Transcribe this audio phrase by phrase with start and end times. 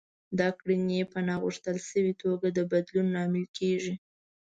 [0.39, 3.93] دا کړنې يې په ناغوښتل شوې توګه د بدلون لامل کېږي.